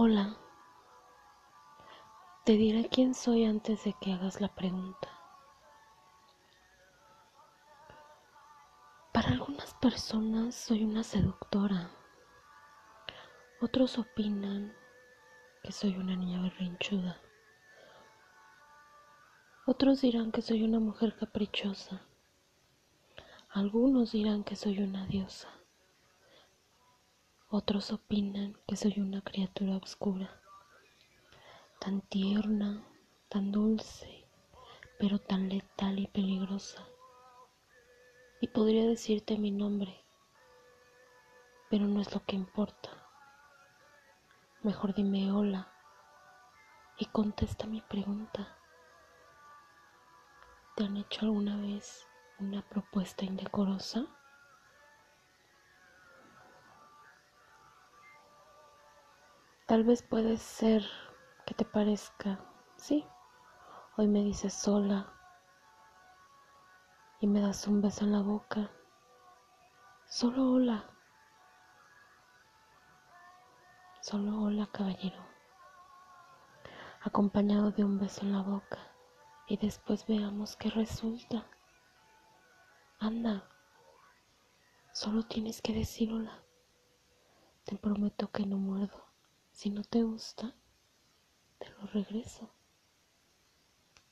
[0.00, 0.36] Hola,
[2.44, 5.08] te diré quién soy antes de que hagas la pregunta.
[9.12, 11.90] Para algunas personas soy una seductora.
[13.60, 14.72] Otros opinan
[15.64, 17.20] que soy una niña berrinchuda.
[19.66, 22.02] Otros dirán que soy una mujer caprichosa.
[23.48, 25.57] Algunos dirán que soy una diosa.
[27.50, 30.28] Otros opinan que soy una criatura oscura,
[31.80, 32.84] tan tierna,
[33.30, 34.28] tan dulce,
[34.98, 36.86] pero tan letal y peligrosa.
[38.42, 40.04] Y podría decirte mi nombre,
[41.70, 42.90] pero no es lo que importa.
[44.62, 45.72] Mejor dime hola
[46.98, 48.58] y contesta mi pregunta.
[50.76, 52.06] ¿Te han hecho alguna vez
[52.40, 54.06] una propuesta indecorosa?
[59.68, 60.82] Tal vez puede ser
[61.44, 62.42] que te parezca,
[62.76, 63.04] sí,
[63.98, 65.12] hoy me dices sola
[67.20, 68.70] y me das un beso en la boca.
[70.06, 70.88] Solo hola.
[74.00, 75.22] Solo hola, caballero.
[77.02, 78.78] Acompañado de un beso en la boca
[79.48, 81.46] y después veamos qué resulta.
[83.00, 83.46] Anda,
[84.94, 86.42] solo tienes que decir hola.
[87.64, 89.07] Te prometo que no muerdo.
[89.58, 90.54] Si no te gusta,
[91.58, 92.48] te lo regreso.